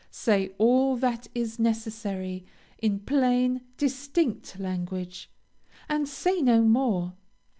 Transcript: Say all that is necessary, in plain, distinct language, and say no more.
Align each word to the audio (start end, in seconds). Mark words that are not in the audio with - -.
Say 0.09 0.55
all 0.57 0.95
that 0.95 1.27
is 1.35 1.59
necessary, 1.59 2.43
in 2.79 3.01
plain, 3.01 3.61
distinct 3.77 4.57
language, 4.59 5.29
and 5.87 6.09
say 6.09 6.41
no 6.41 6.63
more. 6.63 7.13